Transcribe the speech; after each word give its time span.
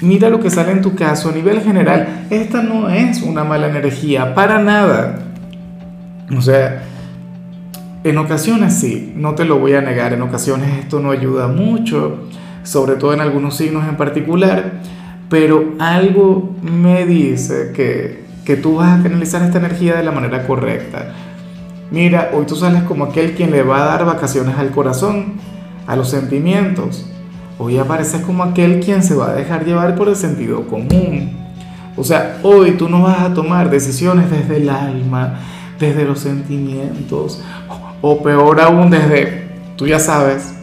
mira 0.00 0.28
lo 0.28 0.40
que 0.40 0.50
sale 0.50 0.72
en 0.72 0.82
tu 0.82 0.94
caso 0.94 1.28
a 1.28 1.32
nivel 1.32 1.60
general. 1.60 2.26
Esta 2.30 2.62
no 2.62 2.88
es 2.88 3.22
una 3.22 3.44
mala 3.44 3.68
energía, 3.68 4.34
para 4.34 4.58
nada. 4.58 5.18
O 6.36 6.40
sea, 6.40 6.82
en 8.04 8.18
ocasiones 8.18 8.74
sí, 8.74 9.12
no 9.16 9.34
te 9.34 9.44
lo 9.44 9.58
voy 9.58 9.74
a 9.74 9.80
negar, 9.80 10.12
en 10.12 10.22
ocasiones 10.22 10.78
esto 10.78 11.00
no 11.00 11.10
ayuda 11.10 11.48
mucho, 11.48 12.28
sobre 12.62 12.94
todo 12.94 13.12
en 13.12 13.20
algunos 13.20 13.56
signos 13.56 13.86
en 13.88 13.96
particular, 13.96 14.80
pero 15.28 15.74
algo 15.78 16.56
me 16.62 17.04
dice 17.04 17.72
que, 17.74 18.24
que 18.44 18.56
tú 18.56 18.76
vas 18.76 18.98
a 18.98 19.02
canalizar 19.02 19.42
esta 19.42 19.58
energía 19.58 19.96
de 19.96 20.04
la 20.04 20.12
manera 20.12 20.46
correcta. 20.46 21.12
Mira, 21.90 22.30
hoy 22.32 22.46
tú 22.46 22.54
sales 22.54 22.84
como 22.84 23.04
aquel 23.04 23.32
quien 23.32 23.50
le 23.50 23.62
va 23.64 23.82
a 23.82 23.86
dar 23.86 24.06
vacaciones 24.06 24.56
al 24.56 24.70
corazón, 24.70 25.34
a 25.86 25.96
los 25.96 26.08
sentimientos 26.08 27.09
Hoy 27.62 27.76
apareces 27.76 28.22
como 28.22 28.42
aquel 28.42 28.80
quien 28.80 29.02
se 29.02 29.14
va 29.14 29.28
a 29.28 29.34
dejar 29.34 29.66
llevar 29.66 29.94
por 29.94 30.08
el 30.08 30.16
sentido 30.16 30.66
común. 30.66 31.36
O 31.94 32.02
sea, 32.02 32.38
hoy 32.42 32.70
tú 32.70 32.88
no 32.88 33.02
vas 33.02 33.20
a 33.20 33.34
tomar 33.34 33.68
decisiones 33.68 34.30
desde 34.30 34.56
el 34.56 34.70
alma, 34.70 35.40
desde 35.78 36.06
los 36.06 36.20
sentimientos, 36.20 37.42
o 38.00 38.22
peor 38.22 38.62
aún 38.62 38.88
desde, 38.88 39.50
tú 39.76 39.86
ya 39.86 39.98
sabes, 39.98 40.54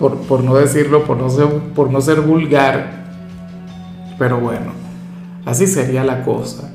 por, 0.00 0.16
por 0.22 0.42
no 0.42 0.56
decirlo, 0.56 1.04
por 1.04 1.16
no, 1.16 1.30
ser, 1.30 1.46
por 1.76 1.92
no 1.92 2.00
ser 2.00 2.20
vulgar, 2.22 3.04
pero 4.18 4.40
bueno, 4.40 4.72
así 5.44 5.68
sería 5.68 6.02
la 6.02 6.24
cosa. 6.24 6.72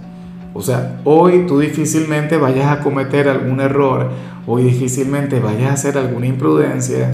O 0.53 0.61
sea, 0.61 1.01
hoy 1.03 1.45
tú 1.45 1.59
difícilmente 1.59 2.37
vayas 2.37 2.71
a 2.71 2.79
cometer 2.79 3.27
algún 3.27 3.59
error, 3.59 4.11
hoy 4.47 4.63
difícilmente 4.63 5.41
vayas 5.41 5.71
a 5.71 5.73
hacer 5.73 5.97
alguna 5.97 6.27
imprudencia, 6.27 7.11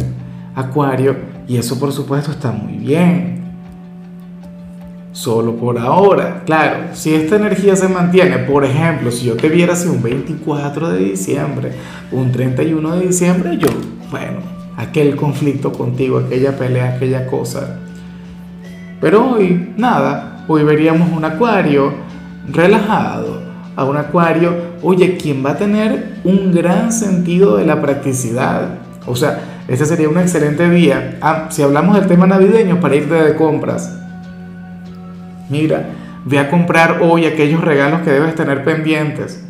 Acuario, 0.53 1.36
y 1.47 1.57
eso 1.57 1.79
por 1.79 1.91
supuesto 1.91 2.31
está 2.31 2.51
muy 2.51 2.73
bien. 2.73 3.37
Solo 5.13 5.55
por 5.55 5.79
ahora, 5.79 6.43
claro, 6.45 6.89
si 6.93 7.15
esta 7.15 7.37
energía 7.37 7.75
se 7.75 7.87
mantiene, 7.87 8.37
por 8.39 8.63
ejemplo, 8.63 9.11
si 9.11 9.25
yo 9.25 9.35
te 9.35 9.49
viera 9.49 9.73
así 9.73 9.87
un 9.87 10.03
24 10.03 10.89
de 10.89 10.99
diciembre, 10.99 11.71
un 12.11 12.31
31 12.31 12.97
de 12.97 13.07
diciembre, 13.07 13.57
yo, 13.57 13.67
bueno, 14.11 14.41
aquel 14.77 15.15
conflicto 15.15 15.71
contigo, 15.71 16.19
aquella 16.19 16.55
pelea, 16.55 16.95
aquella 16.95 17.25
cosa. 17.25 17.79
Pero 19.01 19.31
hoy, 19.31 19.73
nada, 19.75 20.45
hoy 20.47 20.63
veríamos 20.63 21.11
un 21.11 21.25
acuario 21.25 21.93
relajado, 22.51 23.41
a 23.75 23.85
un 23.85 23.97
acuario, 23.97 24.53
oye, 24.83 25.17
¿quién 25.17 25.43
va 25.43 25.51
a 25.51 25.57
tener 25.57 26.19
un 26.23 26.51
gran 26.51 26.91
sentido 26.91 27.57
de 27.57 27.65
la 27.65 27.81
practicidad? 27.81 28.69
O 29.07 29.15
sea, 29.15 29.56
este 29.67 29.85
sería 29.85 30.07
un 30.07 30.17
excelente 30.17 30.69
día. 30.69 31.17
Ah, 31.21 31.47
si 31.49 31.61
hablamos 31.61 31.95
del 31.95 32.07
tema 32.07 32.25
navideño, 32.25 32.79
para 32.79 32.95
irte 32.95 33.13
de 33.13 33.35
compras. 33.35 33.97
Mira, 35.49 35.89
ve 36.25 36.39
a 36.39 36.49
comprar 36.49 37.01
hoy 37.01 37.25
aquellos 37.25 37.61
regalos 37.61 38.01
que 38.01 38.11
debes 38.11 38.35
tener 38.35 38.63
pendientes. 38.63 39.43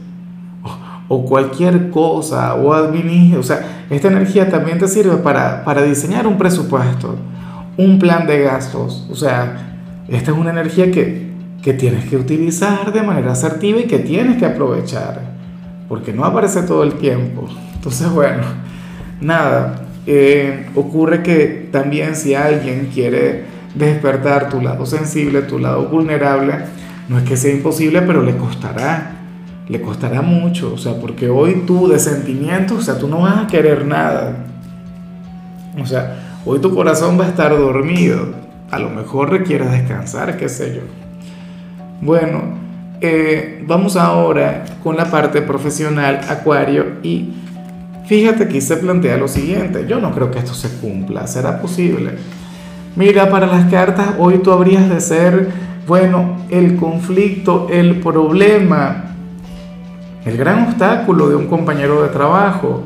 O, 1.07 1.25
cualquier 1.25 1.89
cosa, 1.89 2.55
o 2.55 2.73
administre. 2.73 3.39
O 3.39 3.43
sea, 3.43 3.85
esta 3.89 4.07
energía 4.09 4.49
también 4.49 4.77
te 4.77 4.87
sirve 4.87 5.17
para, 5.17 5.63
para 5.63 5.83
diseñar 5.83 6.27
un 6.27 6.37
presupuesto, 6.37 7.15
un 7.77 7.97
plan 7.97 8.27
de 8.27 8.41
gastos. 8.41 9.07
O 9.09 9.15
sea, 9.15 9.77
esta 10.09 10.31
es 10.31 10.37
una 10.37 10.49
energía 10.49 10.91
que, 10.91 11.31
que 11.61 11.73
tienes 11.73 12.05
que 12.09 12.17
utilizar 12.17 12.91
de 12.91 13.03
manera 13.03 13.31
asertiva 13.31 13.79
y 13.79 13.85
que 13.85 13.99
tienes 13.99 14.37
que 14.37 14.45
aprovechar. 14.45 15.21
Porque 15.87 16.11
no 16.11 16.25
aparece 16.25 16.63
todo 16.63 16.83
el 16.83 16.95
tiempo. 16.95 17.47
Entonces, 17.75 18.11
bueno, 18.11 18.43
nada, 19.21 19.86
eh, 20.09 20.67
ocurre 20.73 21.21
que 21.21 21.67
también 21.69 22.15
si 22.15 22.33
alguien 22.33 22.89
quiere 22.93 23.43
despertar 23.75 24.49
tu 24.49 24.61
lado 24.61 24.85
sensible, 24.85 25.41
tu 25.41 25.59
lado 25.59 25.87
vulnerable, 25.89 26.53
no 27.09 27.19
es 27.19 27.25
que 27.25 27.35
sea 27.35 27.53
imposible, 27.53 28.01
pero 28.01 28.23
le 28.23 28.37
costará, 28.37 29.17
le 29.67 29.81
costará 29.81 30.21
mucho, 30.21 30.73
o 30.73 30.77
sea, 30.77 30.93
porque 30.93 31.29
hoy 31.29 31.63
tú 31.67 31.89
de 31.89 31.99
sentimientos, 31.99 32.77
o 32.77 32.81
sea, 32.81 32.97
tú 32.97 33.09
no 33.09 33.19
vas 33.19 33.45
a 33.45 33.47
querer 33.47 33.85
nada, 33.85 34.45
o 35.77 35.85
sea, 35.85 36.39
hoy 36.45 36.59
tu 36.59 36.73
corazón 36.73 37.19
va 37.19 37.25
a 37.25 37.29
estar 37.29 37.51
dormido, 37.51 38.33
a 38.71 38.79
lo 38.79 38.89
mejor 38.89 39.29
requiere 39.29 39.67
descansar, 39.67 40.37
qué 40.37 40.47
sé 40.47 40.73
yo. 40.73 40.81
Bueno, 41.99 42.43
eh, 43.01 43.61
vamos 43.67 43.97
ahora 43.97 44.63
con 44.83 44.95
la 44.95 45.11
parte 45.11 45.41
profesional, 45.41 46.21
Acuario, 46.29 46.85
y 47.03 47.33
Fíjate 48.07 48.47
que 48.47 48.61
se 48.61 48.77
plantea 48.77 49.17
lo 49.17 49.27
siguiente, 49.27 49.85
yo 49.85 49.99
no 49.99 50.13
creo 50.13 50.31
que 50.31 50.39
esto 50.39 50.53
se 50.53 50.69
cumpla, 50.79 51.27
¿será 51.27 51.61
posible? 51.61 52.11
Mira, 52.95 53.29
para 53.29 53.47
las 53.47 53.69
cartas 53.69 54.11
hoy 54.17 54.37
tú 54.37 54.53
habrías 54.53 54.89
de 54.89 55.01
ser, 55.01 55.49
bueno, 55.85 56.37
el 56.49 56.77
conflicto, 56.77 57.67
el 57.69 57.99
problema, 57.99 59.13
el 60.23 60.37
gran 60.37 60.67
obstáculo 60.67 61.27
de 61.27 61.35
un 61.35 61.47
compañero 61.47 62.01
de 62.01 62.07
trabajo. 62.07 62.83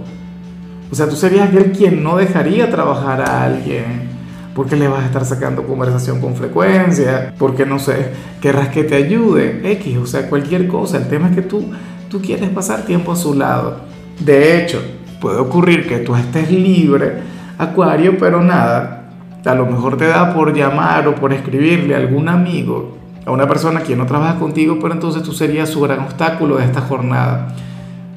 O 0.91 0.95
sea, 0.95 1.07
tú 1.07 1.15
serías 1.15 1.49
aquel 1.49 1.71
quien 1.71 2.03
no 2.03 2.17
dejaría 2.17 2.71
trabajar 2.71 3.21
a 3.21 3.43
alguien, 3.43 4.09
porque 4.55 4.75
le 4.75 4.87
vas 4.87 5.03
a 5.03 5.05
estar 5.05 5.23
sacando 5.23 5.67
conversación 5.67 6.19
con 6.19 6.35
frecuencia, 6.35 7.35
porque 7.37 7.63
no 7.67 7.77
sé, 7.77 8.09
querrás 8.41 8.69
que 8.69 8.83
te 8.83 8.95
ayude, 8.95 9.61
X, 9.73 9.97
o 9.97 10.07
sea, 10.07 10.27
cualquier 10.27 10.67
cosa. 10.67 10.97
El 10.97 11.07
tema 11.07 11.29
es 11.29 11.35
que 11.35 11.43
tú, 11.43 11.71
tú 12.09 12.19
quieres 12.21 12.49
pasar 12.49 12.85
tiempo 12.85 13.11
a 13.11 13.15
su 13.15 13.35
lado. 13.35 13.81
De 14.19 14.59
hecho, 14.59 14.81
puede 15.21 15.37
ocurrir 15.37 15.87
que 15.87 15.99
tú 15.99 16.15
estés 16.15 16.51
libre, 16.51 17.21
Acuario, 17.57 18.17
pero 18.17 18.41
nada, 18.41 19.03
a 19.45 19.53
lo 19.53 19.67
mejor 19.67 19.95
te 19.95 20.07
da 20.07 20.33
por 20.33 20.51
llamar 20.53 21.07
o 21.07 21.13
por 21.13 21.31
escribirle 21.31 21.93
a 21.93 21.99
algún 21.99 22.27
amigo, 22.27 22.97
a 23.23 23.31
una 23.31 23.47
persona 23.47 23.83
que 23.83 23.95
no 23.95 24.07
trabaja 24.07 24.39
contigo, 24.39 24.79
pero 24.81 24.95
entonces 24.95 25.21
tú 25.21 25.31
serías 25.31 25.69
su 25.69 25.79
gran 25.79 25.99
obstáculo 25.99 26.57
de 26.57 26.65
esta 26.65 26.81
jornada. 26.81 27.49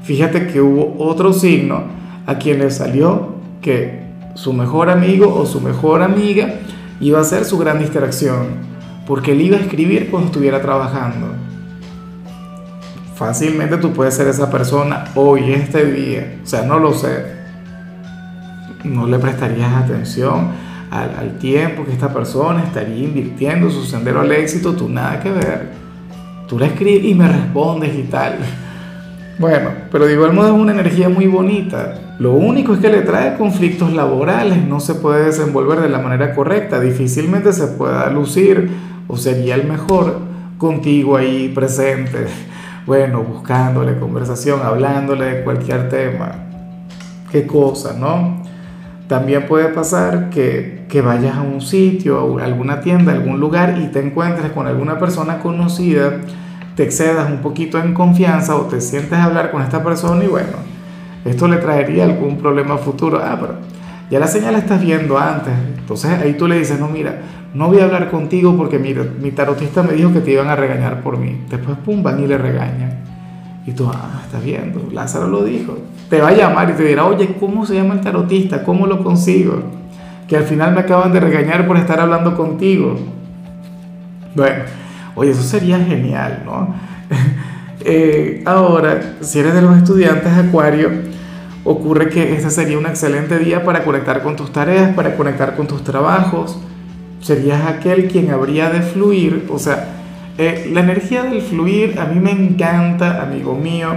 Fíjate 0.03 0.47
que 0.47 0.63
hubo 0.63 0.97
otro 0.99 1.35
signo 1.35 1.83
a 2.27 2.37
quien 2.37 2.59
le 2.59 2.71
salió 2.71 3.35
que 3.61 4.03
su 4.35 4.55
mejor 4.55 4.89
amigo 4.89 5.35
o 5.35 5.45
su 5.45 5.61
mejor 5.61 6.01
amiga 6.01 6.55
iba 7.01 7.21
a 7.21 7.25
ser 7.25 7.45
su 7.45 7.59
gran 7.59 7.81
distracción, 7.81 8.47
porque 9.07 9.33
él 9.33 9.43
iba 9.43 9.59
a 9.59 9.61
escribir 9.61 10.11
cuando 10.11 10.29
estuviera 10.29 10.63
trabajando 10.63 11.44
fácilmente 13.15 13.77
tú 13.77 13.93
puedes 13.93 14.15
ser 14.15 14.29
esa 14.29 14.51
persona 14.51 15.05
hoy, 15.15 15.53
este 15.53 15.85
día. 15.87 16.39
O 16.43 16.47
sea, 16.47 16.63
no 16.63 16.79
lo 16.79 16.93
sé. 16.93 17.45
No 18.85 19.07
le 19.07 19.19
prestarías 19.19 19.73
atención 19.73 20.49
al, 20.91 21.39
tiempo 21.39 21.85
que 21.85 21.93
esta 21.93 22.13
persona 22.13 22.63
estaría 22.63 23.05
invirtiendo 23.05 23.71
su 23.71 23.85
sendero 23.85 24.21
al 24.21 24.31
éxito, 24.31 24.75
tú 24.75 24.89
nada 24.89 25.21
que 25.21 25.31
ver. 25.31 25.71
Tú 26.49 26.59
le 26.59 26.67
escribes 26.67 27.05
y 27.05 27.15
me 27.15 27.27
respondes 27.27 27.95
y 27.95 28.03
tal. 28.03 28.37
Bueno, 29.39 29.71
pero 29.91 30.07
de 30.07 30.13
igual 30.13 30.33
modo 30.33 30.49
es 30.49 30.53
una 30.53 30.73
energía 30.73 31.09
muy 31.09 31.27
bonita. 31.27 31.95
Lo 32.19 32.35
único 32.35 32.75
es 32.75 32.81
que 32.81 32.91
le 32.91 33.01
trae 33.01 33.37
conflictos 33.37 33.93
laborales, 33.93 34.65
no 34.65 34.79
se 34.79 34.95
puede 34.95 35.25
desenvolver 35.25 35.81
de 35.81 35.89
la 35.89 35.99
manera 35.99 36.35
correcta, 36.35 36.79
difícilmente 36.79 37.53
se 37.53 37.67
pueda 37.69 38.09
lucir 38.11 38.71
o 39.09 39.17
sería 39.17 39.57
el 39.57 39.67
mejor 39.67 40.21
contigo 40.59 41.17
ahí 41.17 41.51
presente 41.53 42.27
bueno, 42.87 43.23
buscándole 43.23 43.99
conversación, 43.99 44.61
hablándole 44.63 45.25
de 45.25 45.45
cualquier 45.45 45.89
tema. 45.89 46.33
Qué 47.31 47.47
cosa, 47.47 47.95
¿no? 47.99 48.43
También 49.09 49.47
puede 49.47 49.69
pasar 49.69 50.31
que, 50.31 50.85
que 50.89 51.01
vayas 51.01 51.37
a 51.37 51.43
un 51.43 51.61
sitio, 51.61 52.39
a 52.39 52.45
alguna 52.45 52.81
tienda, 52.81 53.13
a 53.13 53.17
algún 53.17 53.41
lugar 53.41 53.79
y 53.83 53.89
te 53.89 54.01
encuentres 54.01 54.53
con 54.53 54.67
alguna 54.67 54.99
persona 54.99 55.41
conocida, 55.41 56.21
te 56.77 56.85
excedas 56.85 57.31
un 57.31 57.39
poquito 57.39 57.79
en 57.79 57.95
confianza 57.95 58.57
o 58.57 58.63
te 58.63 58.81
sientes 58.81 59.19
a 59.19 59.25
hablar 59.25 59.51
con 59.51 59.63
esta 59.63 59.83
persona 59.83 60.25
y 60.25 60.29
bueno, 60.29 60.57
esto 61.25 61.49
le 61.49 61.57
traería 61.57 62.05
algún 62.05 62.39
problema 62.39 62.79
futuro. 62.79 63.21
Ah, 63.23 63.37
pero 63.41 63.55
ya 64.11 64.19
la 64.21 64.27
señal 64.27 64.55
estás 64.55 64.81
viendo 64.81 65.19
antes. 65.19 65.53
Entonces 65.79 66.11
ahí 66.11 66.35
tú 66.35 66.47
le 66.47 66.59
dices, 66.59 66.79
no, 66.79 66.89
mira, 66.89 67.21
no 67.55 67.69
voy 67.69 67.79
a 67.81 67.85
hablar 67.85 68.11
contigo 68.11 68.57
porque 68.57 68.79
mira, 68.79 69.05
mi 69.21 69.31
tarotista 69.31 69.83
me 69.83 69.93
dijo 69.95 70.13
que 70.13 70.21
te 70.21 70.33
iban 70.33 70.49
a 70.49 70.57
regañar 70.57 71.03
por 71.03 71.19
mí. 71.19 71.41
Después, 71.49 71.77
pum, 71.85 72.03
van 72.03 72.23
y 72.23 72.27
le 72.27 72.37
regañan. 72.37 73.05
Y 73.67 73.73
tú, 73.73 73.89
ah, 73.93 74.21
estás 74.25 74.45
viendo, 74.45 74.89
Lázaro 74.93 75.29
lo 75.29 75.45
dijo. 75.45 75.79
Te 76.11 76.21
va 76.21 76.29
a 76.29 76.35
llamar 76.35 76.71
y 76.71 76.73
te 76.75 76.85
dirá, 76.85 77.07
oye, 77.07 77.37
¿cómo 77.41 77.65
se 77.65 77.75
llama 77.75 77.95
el 77.95 78.01
tarotista? 78.01 78.63
¿Cómo 78.63 78.87
lo 78.87 79.03
consigo? 79.03 79.63
Que 80.29 80.37
al 80.37 80.45
final 80.45 80.75
me 80.75 80.81
acaban 80.81 81.13
de 81.13 81.21
regañar 81.21 81.67
por 81.67 81.77
estar 81.77 81.99
hablando 82.01 82.37
contigo. 82.37 82.97
Bueno, 84.35 84.65
oye, 85.15 85.31
eso 85.31 85.43
sería 85.43 85.79
genial, 85.79 86.43
¿no? 86.45 86.75
Eh, 87.87 88.43
ahora, 88.47 89.17
si 89.21 89.41
eres 89.41 89.53
de 89.53 89.61
los 89.61 89.77
estudiantes 89.77 90.33
Acuario, 90.33 90.91
ocurre 91.65 92.11
que 92.11 92.35
este 92.35 92.51
sería 92.51 92.79
un 92.79 92.87
excelente 92.87 93.39
día 93.39 93.65
para 93.65 93.85
conectar 93.85 94.23
con 94.23 94.37
tus 94.37 94.53
tareas, 94.53 94.95
para 94.95 95.17
conectar 95.17 95.57
con 95.57 95.67
tus 95.67 95.83
trabajos. 95.83 96.59
Serías 97.21 97.67
aquel 97.67 98.09
quien 98.09 98.31
habría 98.31 98.69
de 98.69 98.83
fluir, 98.83 99.47
o 99.51 99.59
sea, 99.59 99.89
eh, 100.37 100.71
la 100.73 100.81
energía 100.81 101.23
del 101.23 101.41
fluir 101.41 101.99
a 101.99 102.05
mí 102.05 102.21
me 102.21 102.33
encanta, 102.33 103.23
amigo 103.23 103.55
mío, 103.55 103.89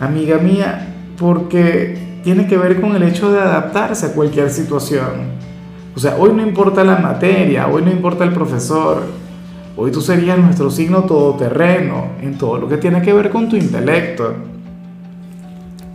amiga 0.00 0.38
mía, 0.38 0.94
porque 1.16 2.20
tiene 2.22 2.46
que 2.46 2.58
ver 2.58 2.80
con 2.80 2.94
el 2.94 3.02
hecho 3.04 3.32
de 3.32 3.40
adaptarse 3.40 4.06
a 4.06 4.12
cualquier 4.12 4.50
situación. 4.50 5.38
O 5.96 6.00
sea, 6.00 6.16
hoy 6.16 6.32
no 6.34 6.42
importa 6.42 6.84
la 6.84 6.96
materia, 6.96 7.68
hoy 7.68 7.82
no 7.82 7.90
importa 7.90 8.24
el 8.24 8.32
profesor, 8.32 9.04
hoy 9.76 9.90
tú 9.90 10.02
serías 10.02 10.38
nuestro 10.38 10.70
signo 10.70 11.04
todoterreno 11.04 12.08
en 12.20 12.36
todo 12.36 12.58
lo 12.58 12.68
que 12.68 12.76
tiene 12.76 13.00
que 13.00 13.12
ver 13.12 13.30
con 13.30 13.48
tu 13.48 13.56
intelecto. 13.56 14.34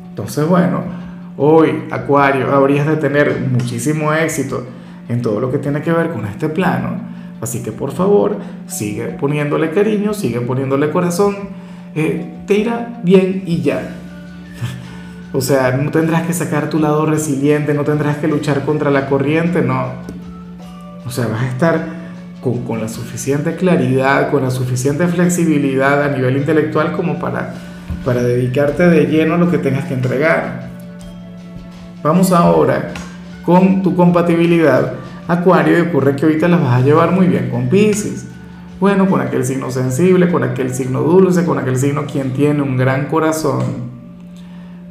Entonces, 0.10 0.48
bueno, 0.48 1.03
hoy, 1.38 1.84
Acuario, 1.92 2.54
habrías 2.54 2.88
de 2.88 2.98
tener 2.98 3.40
muchísimo 3.52 4.14
éxito 4.14 4.66
en 5.10 5.22
todo 5.22 5.40
lo 5.40 5.52
que 5.52 5.58
tiene 5.58 5.82
que 5.82 5.92
ver 5.92 6.10
con 6.10 6.26
este 6.26 6.50
plano. 6.50 7.02
Así 7.42 7.62
que 7.62 7.72
por 7.72 7.92
favor, 7.92 8.38
sigue 8.68 9.08
poniéndole 9.20 9.72
cariño, 9.72 10.14
sigue 10.14 10.40
poniéndole 10.42 10.92
corazón, 10.92 11.36
eh, 11.96 12.44
te 12.48 12.58
irá 12.58 13.02
bien 13.04 13.44
y 13.46 13.62
ya. 13.62 13.82
O 15.36 15.42
sea, 15.42 15.72
no 15.72 15.90
tendrás 15.90 16.28
que 16.28 16.34
sacar 16.34 16.70
tu 16.70 16.78
lado 16.78 17.08
resiliente, 17.08 17.74
no 17.74 17.84
tendrás 17.84 18.18
que 18.18 18.28
luchar 18.28 18.64
contra 18.66 18.92
la 18.92 19.08
corriente, 19.08 19.64
no. 19.64 19.88
O 21.08 21.10
sea, 21.10 21.26
vas 21.26 21.42
a 21.42 21.48
estar 21.48 21.88
con, 22.40 22.80
la 22.80 22.88
suficiente 22.88 23.56
claridad, 23.56 24.30
con 24.30 24.44
la 24.44 24.52
suficiente 24.52 25.08
flexibilidad 25.08 26.04
a 26.04 26.10
nivel 26.10 26.38
intelectual 26.38 26.92
como 26.94 27.18
para, 27.20 27.56
para 28.06 28.22
dedicarte 28.22 28.88
de 28.90 29.08
lleno 29.08 29.36
a 29.36 29.38
lo 29.38 29.50
que 29.50 29.58
tengas 29.58 29.86
que 29.86 29.94
entregar. 29.94 30.73
Vamos 32.04 32.32
ahora 32.32 32.94
con 33.44 33.82
tu 33.82 33.96
compatibilidad. 33.96 34.94
Acuario, 35.28 35.78
y 35.78 35.82
ocurre 35.82 36.16
que 36.16 36.26
ahorita 36.26 36.48
las 36.48 36.62
vas 36.62 36.82
a 36.82 36.86
llevar 36.86 37.12
muy 37.12 37.28
bien 37.28 37.50
con 37.50 37.70
Pisces. 37.70 38.28
Bueno, 38.80 39.08
con 39.08 39.22
aquel 39.22 39.46
signo 39.46 39.72
sensible, 39.72 40.30
con 40.30 40.44
aquel 40.44 40.74
signo 40.74 41.02
dulce, 41.02 41.46
con 41.46 41.58
aquel 41.58 41.78
signo 41.78 42.06
quien 42.06 42.34
tiene 42.34 42.62
un 42.62 42.76
gran 42.76 43.08
corazón 43.08 43.94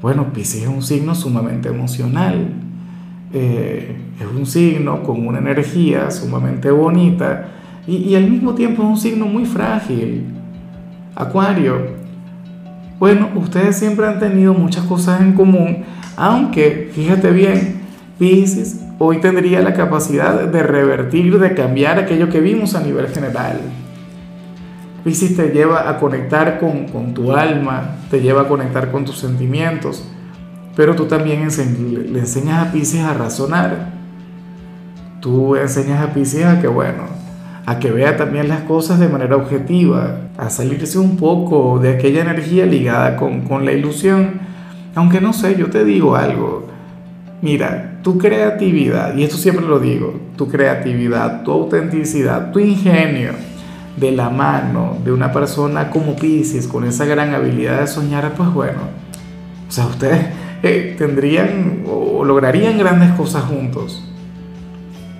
bueno, 0.03 0.33
Pisces 0.33 0.63
es 0.63 0.69
un 0.69 0.83
signo 0.83 1.15
sumamente 1.15 1.69
emocional, 1.69 2.49
eh, 3.33 3.97
es 4.19 4.27
un 4.27 4.45
signo 4.47 5.05
con 5.05 5.25
una 5.25 5.39
energía 5.39 6.11
sumamente 6.11 6.73
bonita 6.73 7.51
y, 7.87 7.99
y 7.99 8.17
al 8.17 8.29
mismo 8.29 8.53
tiempo 8.55 8.83
es 8.83 8.89
un 8.89 8.97
signo 8.97 9.27
muy 9.27 9.47
frágil. 9.47 10.25
Acuario, 11.15 12.02
bueno, 13.03 13.31
ustedes 13.35 13.77
siempre 13.77 14.07
han 14.07 14.21
tenido 14.21 14.55
muchas 14.55 14.85
cosas 14.85 15.21
en 15.23 15.33
común, 15.33 15.83
aunque, 16.17 16.89
fíjate 16.95 17.33
bien, 17.33 17.81
Pisces 18.17 18.81
hoy 19.01 19.19
tendría 19.19 19.61
la 19.61 19.75
capacidad 19.75 20.45
de 20.45 20.63
revertir, 20.63 21.37
de 21.41 21.53
cambiar 21.53 21.99
aquello 21.99 22.29
que 22.29 22.39
vimos 22.39 22.77
a 22.77 22.81
nivel 22.81 23.09
general. 23.09 23.59
Pisces 25.03 25.35
te 25.35 25.49
lleva 25.49 25.91
a 25.91 25.99
conectar 25.99 26.61
con, 26.61 26.87
con, 26.87 27.13
tu 27.13 27.33
alma, 27.33 27.97
te 28.09 28.21
lleva 28.21 28.43
a 28.43 28.47
conectar 28.47 28.93
con 28.93 29.05
tus 29.05 29.19
sentimientos, 29.19 30.09
pero 30.77 30.95
tú 30.95 31.07
también 31.07 31.41
le 31.41 32.21
enseñas 32.21 32.69
a 32.69 32.71
Pisces 32.71 33.01
a 33.01 33.15
razonar. 33.15 33.95
Tú 35.21 35.57
enseñas 35.57 36.09
a 36.09 36.15
Pisces 36.15 36.45
a 36.45 36.61
que, 36.61 36.69
bueno, 36.69 37.03
a 37.73 37.79
que 37.79 37.91
vea 37.91 38.17
también 38.17 38.49
las 38.49 38.61
cosas 38.63 38.99
de 38.99 39.09
manera 39.09 39.37
objetiva, 39.37 40.29
a 40.37 40.51
salirse 40.51 40.99
un 40.99 41.17
poco 41.17 41.79
de 41.79 41.95
aquella 41.95 42.23
energía 42.23 42.67
ligada 42.67 43.17
con, 43.17 43.43
con 43.43 43.65
la 43.65 43.73
ilusión. 43.73 44.41
Aunque 44.95 45.21
no 45.21 45.33
sé, 45.33 45.57
yo 45.57 45.71
te 45.71 45.85
digo 45.85 46.17
algo. 46.17 46.67
Mira, 47.41 47.99
tu 48.03 48.19
creatividad, 48.19 49.17
y 49.17 49.25
esto 49.25 49.37
siempre 49.37 49.67
lo 49.67 49.79
digo, 49.81 50.15
tu 50.37 50.49
creatividad, 50.49 51.43
tu 51.43 51.53
autenticidad, 51.53 52.53
tu 52.53 52.59
ingenio, 52.59 53.33
de 53.97 54.13
la 54.13 54.31
mano 54.31 54.97
de 55.05 55.13
una 55.13 55.33
persona 55.33 55.91
como 55.91 56.17
Pisces, 56.17 56.67
con 56.67 56.85
esa 56.85 57.05
gran 57.05 57.35
habilidad 57.35 57.81
de 57.81 57.87
soñar, 57.87 58.33
pues 58.37 58.53
bueno, 58.53 58.81
o 59.69 59.73
sea, 59.73 59.87
ustedes 59.87 60.27
eh, 60.63 60.95
tendrían 60.97 61.85
o 61.87 62.25
lograrían 62.25 62.79
grandes 62.79 63.11
cosas 63.13 63.45
juntos. 63.45 64.03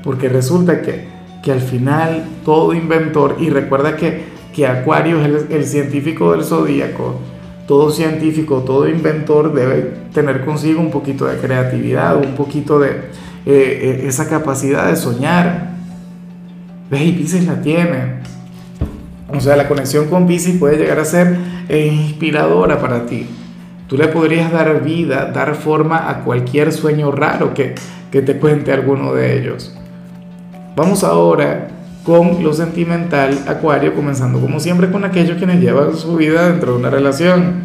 Porque 0.03 0.29
resulta 0.29 0.83
que, 0.83 1.07
que 1.43 1.51
al 1.53 1.61
final 1.61 2.25
todo 2.45 2.73
inventor, 2.73 3.37
y 3.41 3.51
recuerda 3.51 3.97
que, 3.97 4.23
que 4.55 4.67
Acuario 4.67 5.21
es 5.21 5.51
el, 5.51 5.65
científico 5.67 6.33
del 6.33 6.45
zodíaco, 6.45 7.21
todo 7.67 7.91
científico, 7.91 8.59
todo 8.59 8.89
inventor 8.89 9.53
debe 9.53 9.93
tener 10.15 10.45
consigo 10.45 10.81
un 10.81 10.91
poquito 10.91 11.27
de 11.27 11.37
creatividad, 11.39 12.17
un 12.17 12.35
poquito 12.35 12.79
de 12.79 12.91
eh, 12.91 13.01
eh, 13.47 14.05
esa 14.07 14.29
capacidad 14.29 14.87
de 14.87 14.97
soñar. 14.97 15.73
¿Ves? 16.91 17.03
Y 17.03 17.13
Pisces 17.13 17.47
la 17.47 17.61
tiene. 17.61 18.23
O 19.29 19.41
sea, 19.41 19.57
la 19.57 19.69
conexión 19.69 20.09
con 20.09 20.27
Pisces 20.27 20.59
puede 20.59 20.77
llegar 20.77 20.99
a 20.99 21.05
ser 21.05 21.37
eh, 21.69 21.87
inspiradora 21.87 22.81
para 22.81 23.07
ti. 23.07 23.27
Tú 23.89 23.97
le 23.97 24.09
podrías 24.09 24.53
dar 24.53 24.83
vida, 24.83 25.31
dar 25.33 25.55
forma 25.55 26.09
a 26.11 26.21
cualquier 26.25 26.73
sueño 26.73 27.11
raro 27.11 27.55
que, 27.55 27.75
que 28.11 28.23
te 28.23 28.39
cuente 28.39 28.73
alguno 28.73 29.15
de 29.15 29.39
ellos. 29.39 29.77
Vamos 30.75 31.05
ahora 31.05 31.69
con 32.03 32.43
lo 32.43 32.55
sentimental, 32.55 33.39
Acuario, 33.47 33.95
comenzando 33.95 34.41
como 34.41 34.59
siempre 34.59 34.91
con 34.91 35.05
aquellos 35.05 35.37
quienes 35.37 35.61
llevan 35.61 35.95
su 35.95 36.17
vida 36.17 36.49
dentro 36.49 36.73
de 36.73 36.79
una 36.79 36.89
relación. 36.89 37.65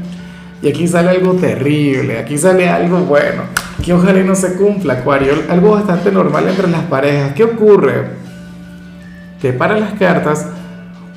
Y 0.62 0.68
aquí 0.68 0.90
sale 0.90 1.12
algo 1.12 1.34
terrible, 1.34 2.20
aquí 2.20 2.38
sale 2.38 2.68
algo 2.68 3.00
bueno, 3.00 3.44
que 3.84 3.94
ojalá 3.94 4.22
no 4.24 4.36
se 4.36 4.56
cumpla, 4.56 4.96
Acuario, 4.96 5.36
algo 5.50 5.72
bastante 5.72 6.12
normal 6.12 6.50
entre 6.50 6.68
las 6.68 6.84
parejas. 6.84 7.32
¿Qué 7.34 7.46
ocurre? 7.46 8.08
Que 9.42 9.54
para 9.54 9.80
las 9.80 9.94
cartas 9.94 10.46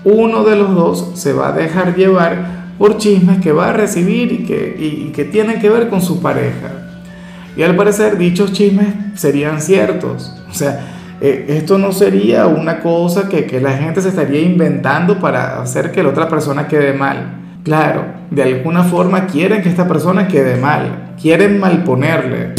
uno 0.05 0.45
de 0.45 0.55
los 0.55 0.73
dos 0.73 1.11
se 1.15 1.33
va 1.33 1.49
a 1.49 1.53
dejar 1.53 1.97
llevar 1.97 2.61
por 2.79 2.99
chismes 2.99 3.41
que 3.41 3.51
va 3.51 3.71
a 3.71 3.73
recibir 3.73 4.31
y 4.31 4.45
que, 4.45 5.11
que 5.13 5.25
tienen 5.25 5.61
que 5.61 5.69
ver 5.69 5.89
con 5.89 6.01
su 6.01 6.23
pareja. 6.23 6.71
Y 7.57 7.65
al 7.65 7.75
parecer 7.75 8.17
dichos 8.17 8.53
chismes 8.53 8.95
serían 9.17 9.61
ciertos. 9.61 10.37
O 10.49 10.55
sea, 10.55 10.87
eh, 11.21 11.47
esto 11.49 11.77
no 11.77 11.93
sería 11.93 12.47
una 12.47 12.81
cosa 12.81 13.29
que, 13.29 13.45
que 13.45 13.61
la 13.61 13.73
gente 13.73 14.01
se 14.01 14.09
estaría 14.09 14.41
inventando 14.41 15.21
para 15.21 15.61
hacer 15.61 15.93
que 15.93 16.03
la 16.03 16.09
otra 16.09 16.29
persona 16.29 16.67
quede 16.67 16.93
mal. 16.95 17.41
Claro, 17.63 18.05
de 18.31 18.43
alguna 18.43 18.85
forma 18.85 19.27
quieren 19.27 19.63
que 19.63 19.69
esta 19.69 19.87
persona 19.87 20.29
quede 20.29 20.57
mal, 20.57 21.13
quieren 21.21 21.61
malponerle, 21.61 22.55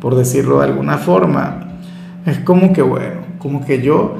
por 0.00 0.14
decirlo 0.14 0.60
de 0.60 0.66
alguna 0.66 0.98
forma. 0.98 1.80
Es 2.24 2.38
como 2.38 2.72
que, 2.72 2.82
bueno, 2.82 3.22
como 3.40 3.66
que 3.66 3.82
yo 3.82 4.16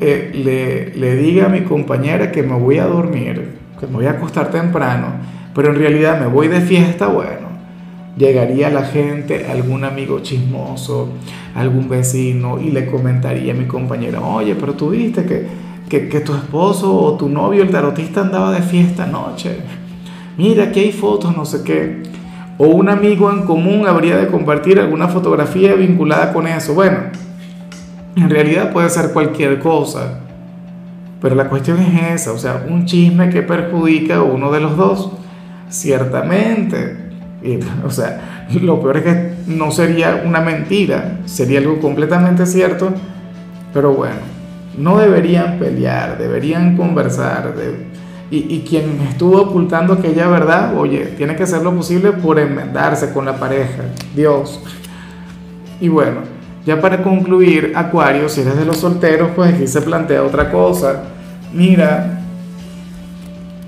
eh, 0.00 0.30
le, 0.32 0.98
le 0.98 1.16
diga 1.16 1.46
a 1.46 1.48
mi 1.50 1.62
compañera 1.62 2.32
que 2.32 2.42
me 2.42 2.54
voy 2.54 2.78
a 2.78 2.86
dormir, 2.86 3.58
que 3.78 3.86
me 3.86 3.92
voy 3.94 4.06
a 4.06 4.12
acostar 4.12 4.50
temprano, 4.50 5.08
pero 5.54 5.68
en 5.68 5.76
realidad 5.76 6.18
me 6.18 6.28
voy 6.28 6.48
de 6.48 6.62
fiesta, 6.62 7.08
bueno, 7.08 7.51
llegaría 8.16 8.70
la 8.70 8.84
gente, 8.84 9.46
algún 9.50 9.84
amigo 9.84 10.20
chismoso, 10.20 11.08
algún 11.54 11.88
vecino 11.88 12.60
y 12.60 12.70
le 12.70 12.86
comentaría 12.86 13.52
a 13.52 13.56
mi 13.56 13.66
compañera, 13.66 14.20
oye, 14.20 14.54
pero 14.54 14.74
tú 14.74 14.90
viste 14.90 15.24
que, 15.24 15.46
que, 15.88 16.08
que 16.08 16.20
tu 16.20 16.34
esposo 16.34 16.94
o 16.94 17.16
tu 17.16 17.28
novio, 17.28 17.62
el 17.62 17.70
tarotista, 17.70 18.22
andaba 18.22 18.52
de 18.52 18.62
fiesta 18.62 19.04
anoche. 19.04 19.56
Mira, 20.36 20.64
aquí 20.64 20.80
hay 20.80 20.92
fotos, 20.92 21.36
no 21.36 21.44
sé 21.44 21.62
qué. 21.62 22.02
O 22.58 22.66
un 22.66 22.88
amigo 22.88 23.30
en 23.30 23.42
común 23.42 23.86
habría 23.86 24.16
de 24.16 24.28
compartir 24.28 24.78
alguna 24.78 25.08
fotografía 25.08 25.74
vinculada 25.74 26.32
con 26.32 26.46
eso. 26.46 26.74
Bueno, 26.74 26.98
en 28.16 28.30
realidad 28.30 28.72
puede 28.72 28.88
ser 28.88 29.12
cualquier 29.12 29.58
cosa. 29.58 30.20
Pero 31.20 31.34
la 31.34 31.48
cuestión 31.48 31.78
es 31.80 32.20
esa, 32.20 32.32
o 32.32 32.38
sea, 32.38 32.64
un 32.68 32.84
chisme 32.84 33.30
que 33.30 33.42
perjudica 33.42 34.16
a 34.16 34.22
uno 34.22 34.50
de 34.50 34.60
los 34.60 34.76
dos. 34.76 35.12
Ciertamente. 35.68 37.11
O 37.84 37.90
sea, 37.90 38.46
lo 38.60 38.80
peor 38.80 38.98
es 38.98 39.02
que 39.02 39.34
no 39.46 39.70
sería 39.70 40.22
una 40.24 40.40
mentira, 40.40 41.20
sería 41.26 41.58
algo 41.58 41.80
completamente 41.80 42.46
cierto. 42.46 42.92
Pero 43.72 43.94
bueno, 43.94 44.20
no 44.76 44.98
deberían 44.98 45.58
pelear, 45.58 46.18
deberían 46.18 46.76
conversar. 46.76 47.54
y, 48.30 48.54
y, 48.54 48.60
quien 48.68 49.00
estuvo 49.10 49.40
ocultando 49.40 49.94
aquella 49.94 50.28
verdad, 50.28 50.76
oye, 50.76 51.14
tiene 51.16 51.36
que 51.36 51.42
hacer 51.42 51.62
lo 51.62 51.74
posible 51.74 52.12
por 52.12 52.38
enmendarse 52.38 53.12
con 53.12 53.24
la 53.24 53.36
pareja. 53.36 53.82
Dios. 54.14 54.60
Y 55.80 55.88
bueno, 55.88 56.20
ya 56.64 56.80
para 56.80 57.02
concluir, 57.02 57.72
Acuario, 57.74 58.28
si 58.28 58.42
eres 58.42 58.56
de 58.56 58.64
los 58.64 58.76
solteros, 58.76 59.30
pues 59.34 59.52
aquí 59.52 59.66
se 59.66 59.82
plantea 59.82 60.22
otra 60.22 60.50
cosa. 60.50 61.02
Mira, 61.52 62.20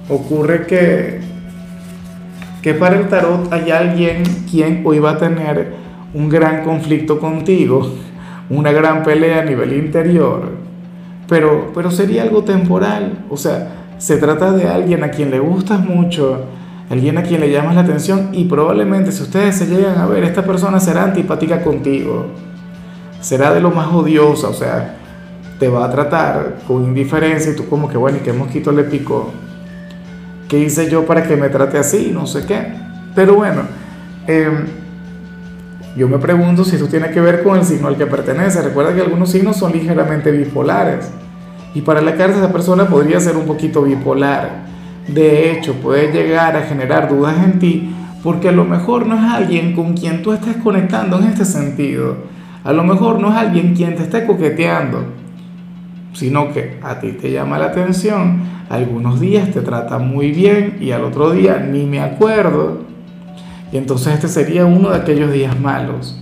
ocurre 0.09 0.66
que, 0.66 1.21
que 2.64 2.73
para 2.73 2.97
el 2.97 3.09
tarot 3.09 3.52
hay 3.52 3.71
alguien 3.71 4.23
quien 4.50 4.80
hoy 4.87 4.99
va 4.99 5.11
a 5.11 5.18
tener 5.18 5.75
un 6.14 6.30
gran 6.30 6.64
conflicto 6.64 7.21
contigo, 7.21 7.87
una 8.49 8.73
gran 8.73 9.02
pelea 9.02 9.42
a 9.42 9.44
nivel 9.44 9.75
interior. 9.75 10.49
pero, 11.28 11.73
pero 11.75 11.90
sería 11.90 12.23
algo 12.23 12.42
temporal. 12.42 13.26
O 13.28 13.37
sea, 13.37 13.68
se 13.99 14.16
trata 14.16 14.52
de 14.52 14.66
alguien 14.66 15.04
a 15.04 15.11
quien 15.11 15.30
le 15.30 15.40
gustas 15.40 15.85
mucho, 15.85 16.47
alguien 16.88 17.18
a 17.18 17.23
quien 17.23 17.42
le 17.42 17.52
llamas 17.52 17.75
la 17.75 17.83
atención 17.83 18.30
y 18.33 18.44
probablemente 18.44 19.12
si 19.12 19.25
ustedes 19.25 19.56
se 19.56 19.66
llegan 19.66 19.99
a 19.99 20.06
ver, 20.06 20.25
esta 20.25 20.42
persona 20.42 20.80
será 20.80 21.04
antipática 21.04 21.62
contigo, 21.62 22.28
será 23.21 23.52
de 23.52 23.61
lo 23.61 23.73
más 23.73 23.88
odiosa, 23.92 24.49
o 24.49 24.54
sea, 24.54 24.97
te 25.59 25.68
va 25.68 25.85
a 25.85 25.90
tratar 25.90 26.61
con 26.66 26.83
indiferencia 26.83 27.52
y 27.52 27.56
tú 27.56 27.68
como 27.68 27.90
que 27.90 27.99
bueno, 27.99 28.16
¿y 28.16 28.21
qué 28.21 28.33
mosquito 28.33 28.73
le 28.73 28.85
picó? 28.85 29.43
¿Qué 30.48 30.58
hice 30.58 30.90
yo 30.90 31.06
para 31.06 31.22
que 31.22 31.36
me 31.36 31.48
trate 31.48 31.78
así? 31.78 32.10
No 32.12 32.26
sé 32.26 32.44
qué. 32.46 32.74
Pero 33.14 33.34
bueno, 33.34 33.62
em, 34.26 34.66
yo 35.96 36.08
me 36.08 36.18
pregunto 36.18 36.64
si 36.64 36.76
eso 36.76 36.86
tiene 36.86 37.10
que 37.10 37.20
ver 37.20 37.42
con 37.42 37.58
el 37.58 37.64
signo 37.64 37.88
al 37.88 37.96
que 37.96 38.06
pertenece. 38.06 38.62
Recuerda 38.62 38.94
que 38.94 39.00
algunos 39.00 39.30
signos 39.30 39.56
son 39.56 39.72
ligeramente 39.72 40.30
bipolares. 40.30 41.10
Y 41.74 41.80
para 41.80 42.00
la 42.00 42.16
carta 42.16 42.38
esa 42.38 42.52
persona 42.52 42.86
podría 42.86 43.20
ser 43.20 43.36
un 43.36 43.46
poquito 43.46 43.82
bipolar. 43.82 44.64
De 45.08 45.52
hecho, 45.52 45.74
puede 45.74 46.12
llegar 46.12 46.56
a 46.56 46.62
generar 46.62 47.08
dudas 47.08 47.36
en 47.44 47.58
ti 47.58 47.94
porque 48.24 48.48
a 48.48 48.52
lo 48.52 48.64
mejor 48.64 49.06
no 49.06 49.16
es 49.16 49.32
alguien 49.32 49.74
con 49.74 49.92
quien 49.92 50.22
tú 50.22 50.32
estés 50.32 50.56
conectando 50.56 51.18
en 51.18 51.24
este 51.24 51.44
sentido. 51.44 52.16
A 52.64 52.72
lo 52.72 52.82
mejor 52.82 53.20
no 53.20 53.28
es 53.30 53.36
alguien 53.36 53.74
quien 53.74 53.96
te 53.96 54.02
esté 54.02 54.24
coqueteando, 54.24 55.04
sino 56.14 56.52
que 56.52 56.78
a 56.83 57.00
ti 57.00 57.12
te 57.12 57.30
llama 57.30 57.59
la 57.59 57.66
atención, 57.66 58.42
algunos 58.71 59.21
días 59.21 59.50
te 59.50 59.61
trata 59.61 59.99
muy 59.99 60.30
bien 60.30 60.78
y 60.80 60.92
al 60.92 61.04
otro 61.04 61.33
día 61.33 61.59
ni 61.59 61.85
me 61.85 62.00
acuerdo. 62.00 62.83
Y 63.73 63.76
entonces 63.76 64.14
este 64.14 64.28
sería 64.28 64.64
uno 64.64 64.90
de 64.90 64.97
aquellos 64.97 65.33
días 65.33 65.59
malos. 65.61 66.21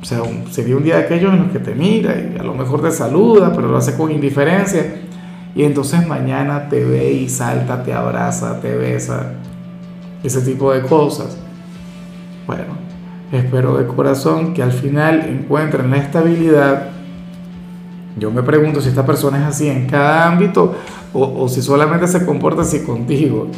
O 0.00 0.04
sea, 0.04 0.20
sería 0.50 0.76
un 0.76 0.84
día 0.84 0.98
de 0.98 1.04
aquellos 1.04 1.32
en 1.32 1.44
los 1.44 1.50
que 1.50 1.58
te 1.58 1.74
mira 1.74 2.14
y 2.14 2.38
a 2.38 2.42
lo 2.42 2.54
mejor 2.54 2.82
te 2.82 2.90
saluda, 2.90 3.52
pero 3.54 3.68
lo 3.68 3.78
hace 3.78 3.96
con 3.96 4.10
indiferencia. 4.10 4.96
Y 5.56 5.62
entonces 5.64 6.06
mañana 6.06 6.68
te 6.68 6.84
ve 6.84 7.12
y 7.12 7.28
salta, 7.28 7.82
te 7.82 7.94
abraza, 7.94 8.60
te 8.60 8.76
besa. 8.76 9.32
Ese 10.22 10.42
tipo 10.42 10.72
de 10.72 10.82
cosas. 10.82 11.38
Bueno, 12.46 12.76
espero 13.32 13.76
de 13.78 13.86
corazón 13.86 14.52
que 14.52 14.62
al 14.62 14.72
final 14.72 15.26
encuentren 15.28 15.90
la 15.90 15.96
estabilidad. 15.96 16.93
Yo 18.16 18.30
me 18.30 18.42
pregunto 18.42 18.80
si 18.80 18.88
esta 18.88 19.04
persona 19.04 19.38
es 19.38 19.44
así 19.44 19.68
en 19.68 19.86
cada 19.86 20.28
ámbito 20.28 20.74
o, 21.12 21.42
o 21.42 21.48
si 21.48 21.62
solamente 21.62 22.06
se 22.06 22.24
comporta 22.24 22.62
así 22.62 22.82
contigo. 22.84 23.48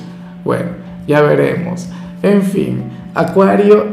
Bueno, 0.45 0.71
ya 1.07 1.21
veremos. 1.23 1.89
En 2.23 2.43
fin, 2.43 2.85
Acuario, 3.15 3.85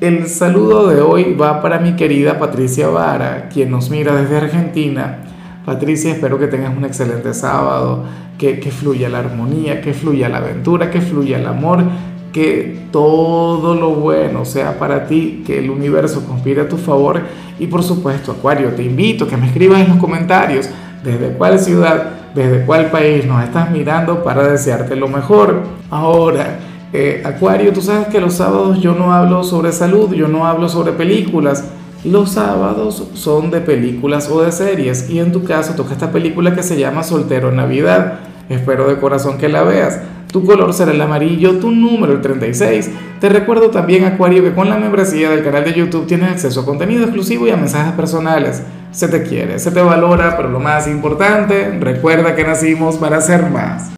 el 0.00 0.26
saludo 0.26 0.88
de 0.88 1.00
hoy 1.00 1.34
va 1.34 1.62
para 1.62 1.78
mi 1.78 1.94
querida 1.94 2.38
Patricia 2.38 2.88
Vara, 2.88 3.48
quien 3.48 3.70
nos 3.70 3.88
mira 3.88 4.14
desde 4.14 4.36
Argentina. 4.36 5.18
Patricia, 5.64 6.12
espero 6.12 6.38
que 6.38 6.48
tengas 6.48 6.76
un 6.76 6.84
excelente 6.84 7.32
sábado, 7.34 8.04
que, 8.36 8.58
que 8.58 8.72
fluya 8.72 9.08
la 9.08 9.20
armonía, 9.20 9.80
que 9.80 9.94
fluya 9.94 10.28
la 10.28 10.38
aventura, 10.38 10.90
que 10.90 11.00
fluya 11.00 11.38
el 11.38 11.46
amor, 11.46 11.84
que 12.32 12.86
todo 12.90 13.74
lo 13.74 13.90
bueno 13.90 14.44
sea 14.44 14.78
para 14.78 15.06
ti, 15.06 15.42
que 15.46 15.58
el 15.58 15.70
universo 15.70 16.24
conspire 16.26 16.62
a 16.62 16.68
tu 16.68 16.76
favor. 16.78 17.20
Y 17.58 17.66
por 17.66 17.82
supuesto, 17.82 18.32
Acuario, 18.32 18.70
te 18.70 18.82
invito 18.82 19.24
a 19.24 19.28
que 19.28 19.36
me 19.36 19.46
escribas 19.46 19.80
en 19.80 19.88
los 19.88 19.98
comentarios 19.98 20.68
desde 21.04 21.32
cuál 21.34 21.58
ciudad, 21.58 22.10
desde 22.34 22.64
cuál 22.64 22.90
país 22.90 23.26
nos 23.26 23.44
estás 23.44 23.70
mirando 23.70 24.24
para 24.24 24.48
desearte 24.48 24.96
lo 24.96 25.08
mejor. 25.08 25.62
Ahora, 25.90 26.58
eh, 26.92 27.22
Acuario, 27.24 27.72
tú 27.72 27.80
sabes 27.80 28.08
que 28.08 28.20
los 28.20 28.34
sábados 28.34 28.80
yo 28.80 28.94
no 28.94 29.12
hablo 29.12 29.44
sobre 29.44 29.72
salud, 29.72 30.12
yo 30.12 30.28
no 30.28 30.46
hablo 30.46 30.68
sobre 30.68 30.92
películas. 30.92 31.64
Los 32.04 32.32
sábados 32.32 33.10
son 33.14 33.50
de 33.50 33.60
películas 33.60 34.28
o 34.28 34.42
de 34.42 34.50
series 34.50 35.08
y 35.08 35.20
en 35.20 35.30
tu 35.30 35.44
caso 35.44 35.74
toca 35.74 35.92
esta 35.92 36.10
película 36.10 36.54
que 36.54 36.62
se 36.62 36.78
llama 36.78 37.04
Soltero 37.04 37.50
en 37.50 37.56
Navidad. 37.56 38.20
Espero 38.48 38.88
de 38.88 38.98
corazón 38.98 39.38
que 39.38 39.48
la 39.48 39.62
veas. 39.62 40.00
Tu 40.32 40.42
color 40.46 40.72
será 40.72 40.92
el 40.92 41.00
amarillo, 41.00 41.58
tu 41.58 41.70
número 41.70 42.14
el 42.14 42.22
36. 42.22 42.90
Te 43.20 43.28
recuerdo 43.28 43.70
también, 43.70 44.04
Acuario, 44.04 44.42
que 44.42 44.54
con 44.54 44.70
la 44.70 44.78
membresía 44.78 45.28
del 45.28 45.44
canal 45.44 45.64
de 45.64 45.74
YouTube 45.74 46.06
tienes 46.06 46.30
acceso 46.30 46.62
a 46.62 46.64
contenido 46.64 47.02
exclusivo 47.02 47.46
y 47.46 47.50
a 47.50 47.56
mensajes 47.56 47.92
personales. 47.92 48.62
Se 48.92 49.08
te 49.08 49.22
quiere, 49.22 49.58
se 49.58 49.70
te 49.70 49.82
valora, 49.82 50.34
pero 50.38 50.48
lo 50.48 50.58
más 50.58 50.88
importante, 50.88 51.76
recuerda 51.78 52.34
que 52.34 52.44
nacimos 52.44 52.96
para 52.96 53.20
ser 53.20 53.50
más. 53.50 53.90